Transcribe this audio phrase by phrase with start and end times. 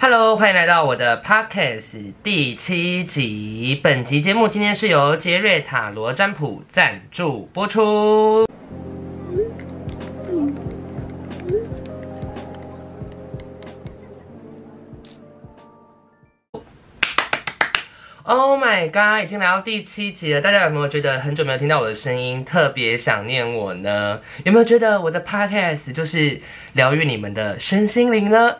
[0.00, 3.80] Hello，欢迎来到我的 Podcast 第七集。
[3.82, 8.46] 本集节目今天是由杰瑞塔罗占卜赞助播出。
[18.22, 24.20] Oh my god，已经来到第七集了，大家有没有觉得很久没有听到我的声音，特别想念我呢？
[24.44, 26.40] 有没有觉得我的 Podcast 就是
[26.74, 28.54] 疗愈你们的身心灵呢？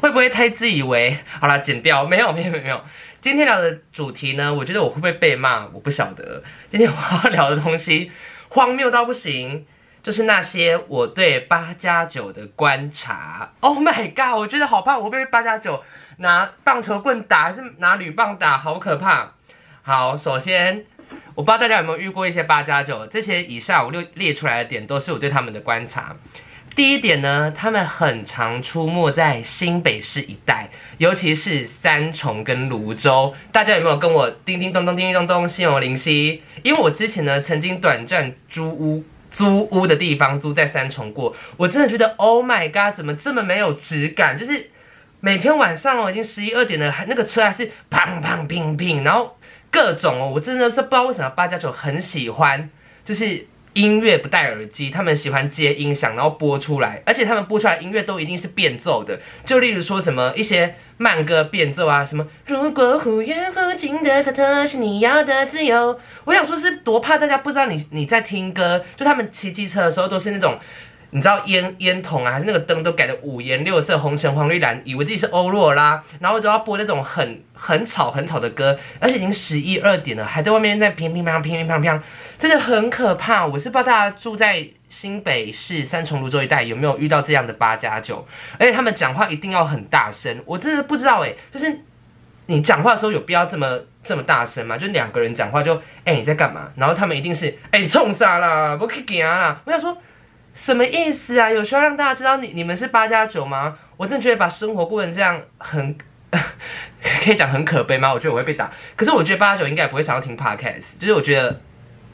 [0.00, 1.16] 会不会太自以为？
[1.40, 2.80] 好啦，剪掉， 没有，没有，没有。
[3.20, 5.66] 今天聊的主题呢，我觉得我会不会被骂？
[5.72, 6.42] 我不晓得。
[6.68, 8.12] 今天我要聊的东西
[8.48, 9.64] 荒谬到不行，
[10.02, 13.50] 就是那些我对八加九的观察。
[13.60, 15.82] Oh my god，我觉得好怕，我会被八加九
[16.18, 18.58] 拿棒球棍打，还是拿铝棒打？
[18.58, 19.32] 好可怕。
[19.82, 20.84] 好，首先，
[21.34, 26.14] 我不知道大家有没有遇过一些八加九，这些以下我列列出来的点，都是我对他们的观察。
[26.74, 33.32] 第一点呢，他们很常出没在新北市一带，尤其是三重跟芦洲。
[33.52, 36.42] 大家有没有跟我叮叮咚咚、叮叮咚咚、心有灵犀？
[36.64, 44.36] 因为我之前呢，曾经短暂租屋、租屋的地方租在三重过，我真的觉得，Oh my god，怎么这么没有质感？
[44.36, 44.70] 就是
[45.20, 49.36] 每天晚上哦，已经十一二点了，还那个车还是砰砰砰砰，然后
[49.70, 52.68] 各种哦，我真的是不知道为什么八家九很喜欢，
[53.04, 53.46] 就是。
[53.74, 70.58] 音乐不戴耳机，他们喜欢接音响，然后播出来，而且他们播出来音乐都一定是变奏的，就例如说什么一些慢歌变奏啊，什么如果忽远忽近的沙特是你要的自由，我想说是多怕大家不知道你你在听歌，就他们骑机车的时候都是那种。
[71.14, 82.00] 你知道烟烟筒啊，还是那个灯都改的五颜六色，红橙黄绿蓝，以为自己是欧若拉，然后都要播那种很很吵很吵的歌，而且已经十一二点了，还在外面在乒乒乓乓乒乒乓乓，
[82.36, 83.46] 真的很可怕。
[83.46, 88.26] 我是不知道大家住在新北市三重芦洲一带有没有遇到这样的八加九，
[88.58, 91.78] 而且他们讲话一定要很大声，我真的不知道哎，就是
[92.46, 94.76] 你讲话的时候有必要这么这么大声吗？
[94.76, 96.72] 就两个人讲话就哎你在干嘛？
[96.74, 99.96] 然后他们一定是哎冲啥啦，不可以行啦，我想说。
[100.54, 101.50] 什么意思啊？
[101.50, 103.76] 有需要让大家知道你你们是八加九吗？
[103.96, 105.98] 我真的觉得把生活过成这样很，
[106.30, 108.12] 可以讲很可悲吗？
[108.14, 108.70] 我觉得我会被打。
[108.96, 111.60] 可是我觉得八加九应该也不会想要听 podcast，就是我觉得，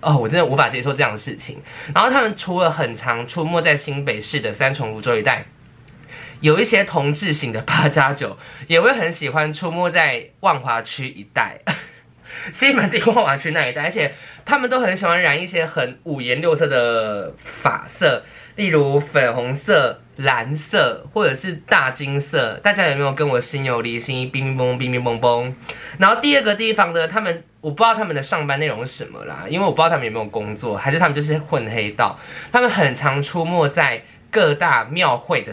[0.01, 1.63] 哦，我真的无法接受这样的事情。
[1.95, 5.45] 然后他们除了很常出没在新北市的三重芦洲一带，
[6.41, 11.61] 有一些同志型的八加九也会很喜欢出没在万华区一带。
[12.53, 14.15] 西门町万华区那一带，而且
[14.45, 18.25] 他们都很喜欢染一些很五颜六色的发色，
[18.57, 22.59] 例如粉红色、蓝色或者是大金色。
[22.63, 24.27] 大家有没有跟我心有灵犀？
[24.27, 25.53] 冰冰嘣，冰冰嘣嘣。
[25.99, 32.19] 然后第二个地方呢，他们我不知道他们的上班内容是什么啦，因为我不知道他们有没有工作，还是他们就是混黑道。
[32.51, 35.53] 他们很常出没在各大庙会的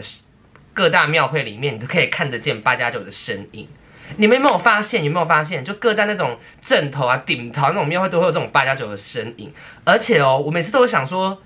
[0.72, 3.68] 各大庙会里面，你都可以看得见八加九的身影。
[4.16, 5.04] 你们有没有发现？
[5.04, 5.64] 有没有发现？
[5.64, 9.52] 就各大那种镇头啊、顶头那种庙会都会有这种八加九的身影。
[9.84, 11.38] 而且哦，我每次都会想说，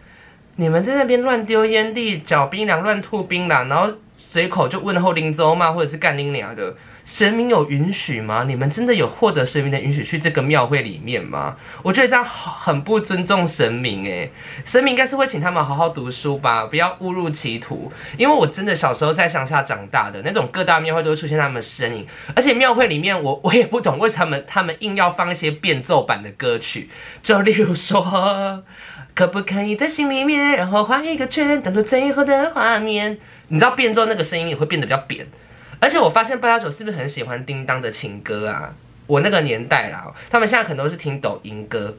[0.57, 6.75] 你们在那边乱丢烟蒂、嚼槟榔、乱吐槟榔，然后随口就问候林州嘛，或者是干林娘的。
[7.05, 8.45] 神明有允许吗？
[8.47, 11.57] 你们真的有获得神明的允许去这个庙会里面吗？
[11.83, 14.31] 我觉得这样很不尊重神明诶，
[14.65, 17.93] 神明应该是会请他们好好读书吧，不要误入歧途。
[18.17, 26.89] 因为我真的小时候在乡下长大的，那种各大庙会都会出现他们的身影，而且庙会里面我我也不懂为什么他们硬要放一些变奏版的歌曲，
[27.23, 28.63] 就例如说，
[29.15, 33.19] 可不可以在心里面，然后画一个圈，当做最后的画面？
[33.49, 35.27] 你知道变奏那个声音也会变得比较扁。
[35.83, 38.73] 而且我发现八幺九是不是很喜欢叮当的情歌啊？
[39.09, 41.93] 我那个年代啦，他们现在可能都是听抖音歌。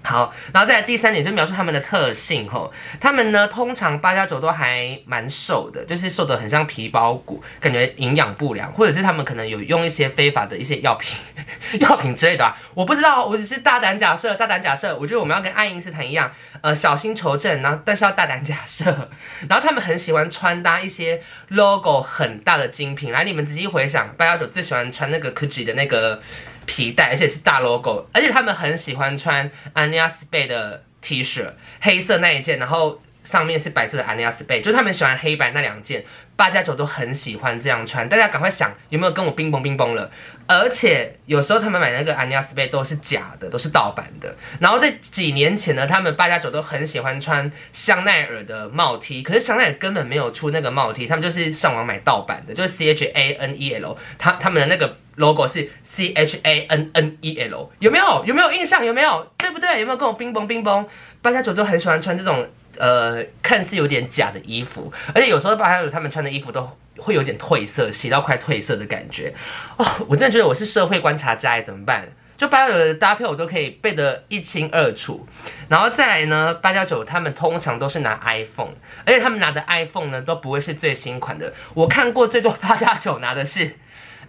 [0.00, 11.18] 好，然后再来第三点就描述他们的特性吼，他们呢通常八加九都还蛮瘦的，就是瘦得很像皮包骨，感觉营养不良，或者是他们可能有用一些非法的一些药品、
[11.80, 16.32] 药品之类的啊，我不知道，我只是大胆假设，大胆假设，我觉得我们要跟爱因斯坦一样，
[16.62, 19.10] 呃，小心求证，然后但是要大胆假设，
[19.48, 26.22] 然后他们很喜欢穿搭一些 logo 很大的精品，来，你们仔细回想，八加九最喜欢穿那个 Gucci 的那个。
[26.68, 31.50] 皮带，而且是大 logo，而且他们很喜欢穿 Anya Spay 的 T 恤，
[31.80, 36.04] 黑色那一件，然后上面是白色的 Anya Spay，就他们喜欢黑白那两件，
[36.36, 38.06] 八加九都很喜欢这样穿。
[38.06, 40.10] 大家赶快想，有没有跟我冰崩冰崩了？
[40.46, 44.36] 而且有时候他们买那个 Anya Spay 都是假的，都是盗版的。
[44.60, 54.96] 然后在几年前呢，他们八加九都很喜欢穿香奈儿的帽 T，可是香奈儿根本没有出那个帽 T，他们就是上网买盗版的，就是 C H A N E L，他他们的那个。
[55.18, 58.24] Logo 是 C H A N N E L，有没有？
[58.24, 58.84] 有没有印象？
[58.84, 59.30] 有没有？
[59.36, 59.80] 对不对？
[59.80, 60.86] 有没有跟我冰崩冰崩？
[61.20, 62.48] 八加九就很喜欢穿这种
[62.78, 69.34] 呃看似有点假的衣服，而且有时候八加九他们穿的衣服都会有点褪色，洗到快褪色的感觉。
[69.76, 72.08] 哦，我真的觉得我是社会观察家，哎怎么办？
[72.36, 75.26] 就八加九的搭配我都可以背得一清二楚，
[75.68, 78.74] 然后再来呢，八加九他们通常都是拿 iPhone，
[79.04, 81.52] 而且他们拿的 iPhone 呢都不会是最新款的。
[81.74, 83.74] 我看过最多八加九拿的是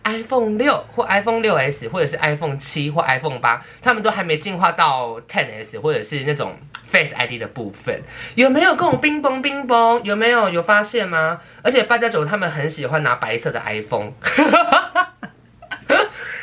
[0.10, 6.58] iPhone 六或 iPhone 六 S，或者是 iPhone 七或 iPhone 八，他们都还没进化到 Ten S 或者是那种
[6.88, 8.02] Face ID 的部分。
[8.36, 10.02] 有没有跟我冰崩冰崩？
[10.04, 11.40] 有没有有发现吗？
[11.64, 14.12] 而且八加九他们很喜欢拿白色的 iPhone。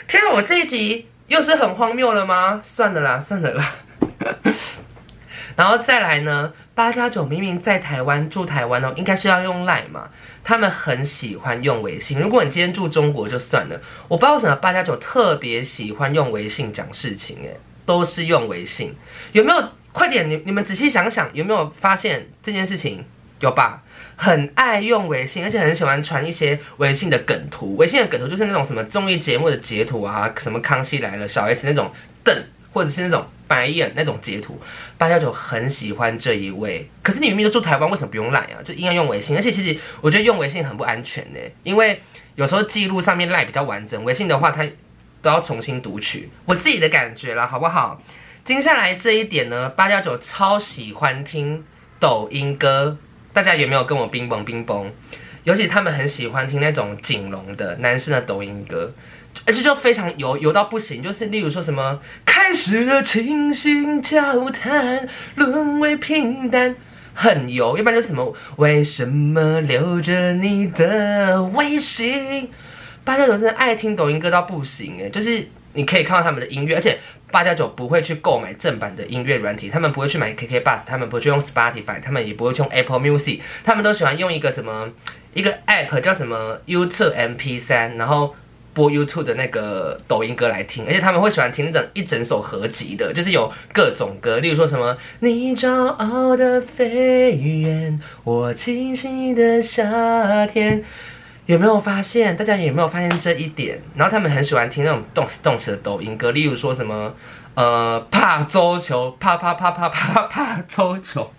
[0.06, 1.08] 天啊，我这一集。
[1.26, 2.60] 又是很荒谬了吗？
[2.62, 3.72] 算了啦，算了啦。
[5.56, 10.08] 然后再来呢，八加九明明在台湾住台湾哦，应该是要用 Line 嘛。
[10.44, 12.20] 他们很喜欢用微信。
[12.20, 18.94] 如果你今天住中国就算了，我不知道为什么八加九特别喜欢用微信讲事情，诶，都是用微信。
[19.32, 19.68] 有没有？
[19.92, 23.02] 快点，你你们仔细想想，有没有发现这件事情？
[23.40, 23.82] 有吧？
[24.14, 27.76] 很爱用微信，而且很喜欢传一些微信的梗图。
[27.76, 31.90] 微信的梗图就是那种什么综艺节目的截图啊，什么康熙来了、小 S 那种
[32.22, 32.34] 瞪，
[32.76, 34.60] 或者是那种白眼那种截图。
[34.98, 36.86] 八加九很喜欢这一位。
[37.02, 38.60] 可是你明明都住台湾，为什么不用赖啊？
[38.62, 39.34] 就应该用微信。
[39.34, 42.02] 而且其实我觉得用微信很不安全呢，因为
[42.34, 44.62] 有时候记录上面赖比较完整，微信的话它
[45.22, 46.28] 都要重新读取。
[46.44, 48.02] 我自己的感觉啦，好不好？
[48.44, 51.64] 接下来这一点呢，八加九超喜欢听
[51.98, 52.98] 抖音歌。
[53.32, 54.92] 大家有没有跟我冰崩冰崩？
[55.46, 58.92] 尤其他们很喜欢听那种景龙的男生的抖音歌，
[59.46, 61.00] 而且就非常油油到不行。
[61.00, 66.74] 就是例如说什么开始了倾心交谈，沦为平淡，
[67.14, 67.78] 很油。
[67.78, 72.50] 一般就是什么为什么留着你的微信？
[73.04, 76.98] 八加九真的爱听抖音歌到不行诶，就是你可以看到他们的音乐，而且。
[77.36, 84.88] 八加九不会去购买正版的音乐软体，他们不会去买 KK Bus，他们不会去用 Spotify，他们也不会去用 Apple Music，他们都喜欢用一个什么
[85.34, 88.34] 一个 App 叫什么 YouTube MP3，然后
[88.72, 100.82] 播 YouTube 的那个抖音歌来听，而且他们会喜欢听那种一整首合集的，就是有各种歌，例如说什么你骄傲的飞远，我清晰的夏天。
[101.46, 102.36] 有没有发现？
[102.36, 103.80] 大家有没有发现这一点？
[103.94, 107.14] 然后他们很喜欢听那种动词动词的抖音歌，例如说什么，
[107.54, 111.32] 呃，怕桌球，怕怕怕怕怕怕桌球。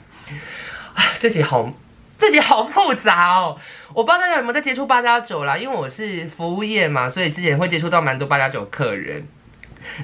[0.93, 1.69] 啊，这集好，
[2.17, 3.57] 这集好复杂哦。
[3.93, 9.27] 我不知道大家有没有在接触八加九啦，因为我是服务业嘛，所以之前会接触到蛮多八加九客人。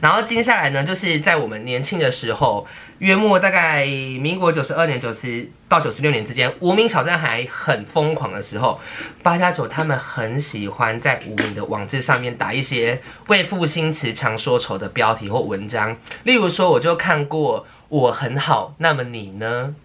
[0.02, 2.68] 然后接下来呢，就是在我们年轻的时候，
[3.00, 8.80] 约莫大概民国九十二年、九十到九十六年之间，无名小站还很疯狂的时候，
[9.22, 15.96] 八加九他们很喜欢在无名的网志上面打一些为赋新词强说愁的标题或文章。
[16.24, 19.76] 例如说，我就看过“我很好，那么你呢？”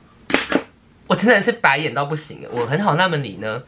[1.09, 2.47] 我真的是白眼到不行。
[2.51, 3.63] 我很好，那么你呢？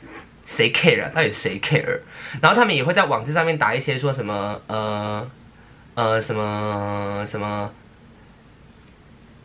[0.45, 1.11] 谁 care 啊？
[1.15, 2.01] 到底谁 care？
[2.41, 5.27] 然后他们也会在网志上面打一些说什么呃。
[6.01, 7.71] 呃，什么什么，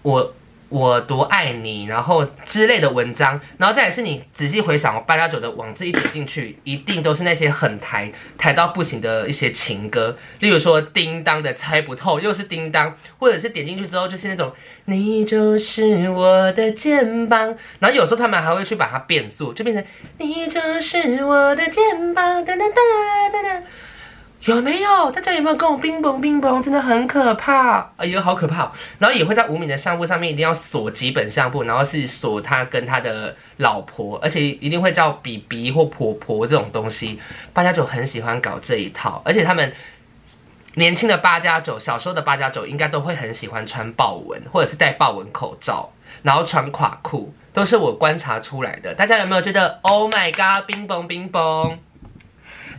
[0.03, 0.33] 我
[0.69, 14.53] 我多爱你，然后之类的文章，然后再来是你仔细回想，八加九的网志一点进去，一定都是那些很抬抬到不行的一些情歌，例如说叮当的猜不透，又是叮当，或者是点进去之后就是那种
[14.85, 19.85] 你就是我的肩膀，然后有时候他们还会去把它变速，就变成
[20.19, 22.75] 你就是我的肩膀，哒哒哒
[23.31, 23.65] 哒哒哒。
[24.45, 25.11] 有没有？
[25.11, 26.61] 大家有没有跟我冰崩冰崩？
[26.61, 28.71] 真的很可怕，哎呦，好可怕！
[28.99, 37.19] 然后也会在无名的相簿上面一定要锁几本相簿，然后是锁他跟他的老婆，而且一定会叫比比或婆婆这种东西。
[37.53, 39.73] 八加九很喜欢搞这一套，而且他们
[40.75, 48.93] 年轻的八加九，小时候的八加九应该都会很喜欢穿豹纹，或者是戴豹纹口罩，然后穿垮裤，都是我观察出来的。
[48.93, 51.79] 大家有没有觉得？Oh my god，冰崩冰崩！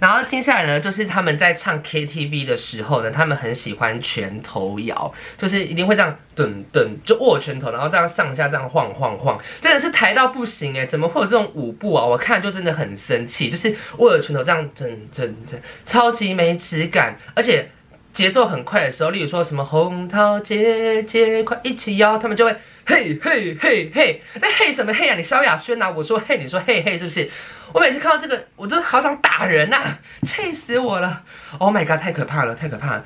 [0.01, 10.85] 然后接下来呢，就是他们在唱 KTV 的时候呢，他们很喜欢拳头摇，就是一定会这样噔噔，就握拳头，然后这样上下这样晃晃晃，真的是抬到不行哎！
[10.85, 12.05] 怎么会有这种舞步啊？
[12.05, 17.69] 我看就真的很生气，就是握着拳头这样噔噔噔，超级没质感，而且
[18.13, 25.17] 节奏很快的时候，例如说什么红桃姐姐快一起摇，他们就会嘿嘿嘿嘿，那嘿什么嘿啊？
[25.17, 25.91] 你萧亚轩啊？
[25.91, 27.29] 我说嘿，你说嘿嘿，是不是？
[27.73, 31.23] 我每次看到这个，我就好想打人呐、啊，气死我了
[31.59, 33.05] ！Oh my god，太可怕了，太可怕了，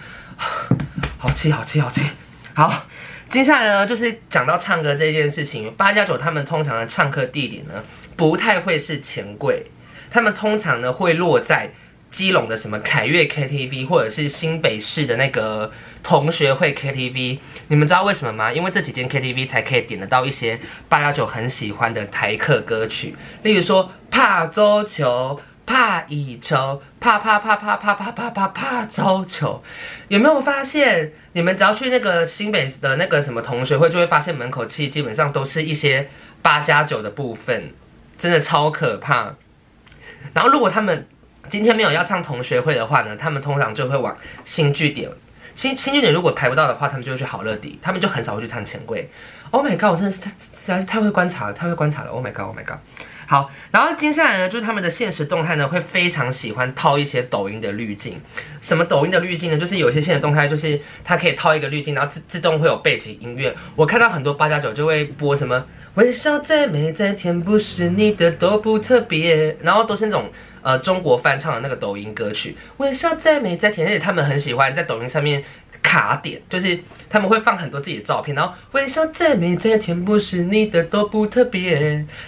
[1.18, 2.02] 好气，好气，好气！
[2.54, 2.84] 好，
[3.28, 7.82] 接下来呢，就是讲到唱歌这件事情，八加九他们通常的唱歌地点呢，
[8.16, 9.64] 不太会是钱柜，
[10.10, 11.72] 他们通常呢会落在
[12.10, 15.72] 基隆的什么凯悦 KTV，或者是新北市的那个。
[16.02, 17.38] 同学会 KTV，
[17.68, 18.52] 你们知道为什么吗？
[18.52, 29.62] 因为这几间 KTV 才可以点得到一些八加九很喜欢的台客歌曲，例如说《怕桌球》、怕乙球，怕怕怕怕怕怕怕怕怕糟球。
[30.08, 36.08] 有没有发现，你们只要去那个新北的那个什么同学会，就会发现门口其实基本上都是一些
[36.42, 37.72] 八加九的部分，
[38.18, 39.34] 真的超可怕。
[40.32, 41.06] 然后如果他们
[41.48, 45.08] 今天没有要唱同学会的话呢，他们通常就会往新据点。
[45.60, 49.10] 新新据点如果排不到的话，他们就会去好乐迪，他们就很少会去唱钱柜。
[49.50, 49.90] Oh my god！
[49.90, 52.10] 我真的是太实在是太会观察了，太会观察了。
[52.10, 52.78] Oh my god！Oh my god！
[53.26, 58.18] 好，然后接下来呢，就是他们的现实动态呢，会非常喜欢套一些抖音的滤镜。
[58.62, 59.58] 什么抖音的滤镜呢？
[59.58, 63.54] 就是有些现实动态，就是它可以套一个滤镜，然后自自动会有背景音乐。
[63.76, 65.62] 我看到很多八加九就会播什么
[65.96, 70.32] “微笑再美再甜，不是你的都不特别”，然后都是那种。
[70.62, 75.42] 呃，中国翻唱的那个抖音歌曲，微笑再美再甜，而且他们很喜欢在抖音上面
[75.82, 81.80] 卡点，就是他们会放很多自己的照片，然后微笑再美再甜，不是你的都不特别。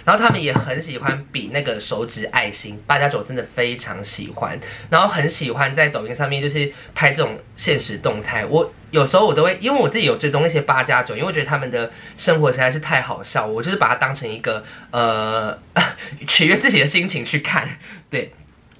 [0.03, 4.59] 然后他们也很喜欢比那个手指爱心，八加九真的非常喜欢，
[4.89, 8.45] 然后很喜欢在抖音上面就是拍这种现实动态。
[8.45, 15.57] 我有时候我都会，因为我自己有追踪那些八加九，因为我觉得他们的生活实在是太好笑，我就是把它当成一个呃
[16.27, 17.67] 取悦自己的心情去看。
[18.13, 18.31] 对，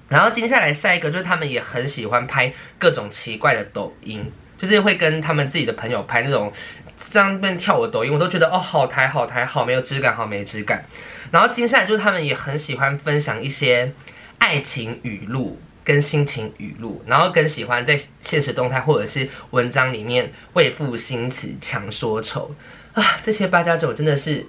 [0.08, 6.52] 然后接下来下一个就是他们也很喜欢拍各种奇怪的抖音，就是会跟他们自己的朋友拍那种
[7.10, 10.86] 这样边跳舞抖音，我都觉得哦，好台好台好没有质感，好没质感。
[11.32, 13.92] 然后接下来就是他们也很喜欢分享一些
[14.38, 22.54] 爱情语录跟心情语录，然后更喜欢在现实动态或者是文章里面为赋新词强说愁
[22.92, 24.46] 啊，这些八加九真的是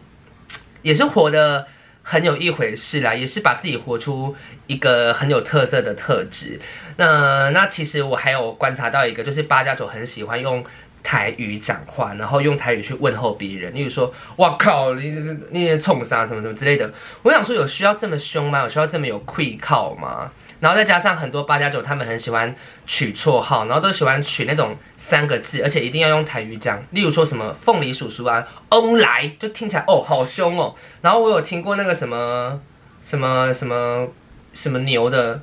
[0.84, 1.68] 也是活得。
[2.08, 4.36] 很有一回事啦，也是把自己活出
[4.68, 6.60] 一个很有特色的特质。
[6.98, 10.64] 那那其实我还有观察到一个，就是八加九很喜欢用
[11.02, 13.74] 台语讲话，然后用台语去问候别人。
[13.74, 15.20] 例如说，哇靠，你
[15.50, 16.94] 你冲啥什么什么之类的。
[17.24, 18.62] 我想说，有需要这么凶吗？
[18.62, 20.32] 有需要这么有愧靠吗？
[20.60, 22.56] 然后再加上很多八加九，他们很喜欢
[22.88, 26.82] 取绰号，然后都喜欢取那种三个字，而且一定要用台语讲。
[26.92, 30.74] 例如说什么凤梨叔叔啊，翁来，就听起来哦好凶哦。
[31.02, 32.60] 然后我有听过那个什么
[33.04, 34.08] 什么什么
[34.54, 35.42] 什么牛的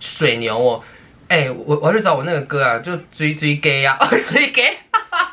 [0.00, 0.82] 水牛哦，
[1.28, 4.76] 哎，我我要去找我那个歌啊，就追追 gay 啊， 追 gay，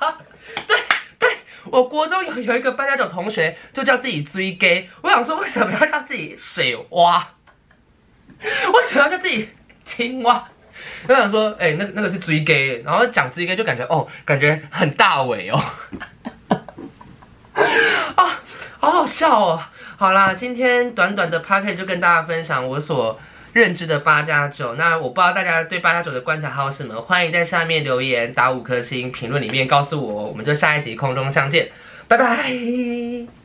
[0.67, 0.77] 对
[1.17, 1.29] 对，
[1.65, 7.27] 我国中有有一个八加九同学就叫自己追 gay，我想说为什么要叫自己水蛙？
[8.73, 9.49] 我想要叫自己
[9.83, 10.47] 青蛙？
[11.07, 15.59] 我想说，哎、欸，那那个是追 gay，然后讲追 gay 就感觉哦，感觉很大尾哦。
[18.15, 18.39] 啊，
[18.79, 19.63] 好好笑哦。
[19.97, 23.19] 好啦，今天短短的 podcast 就跟大家分享我所
[23.53, 24.75] 认知的八加九。
[24.75, 30.25] 那我不知道大家对八加九的观察还有什么，欢迎在下面留言打五颗星，评论里面告诉我。
[30.25, 31.71] 我们就下一集空中相见，
[32.07, 33.36] 拜拜。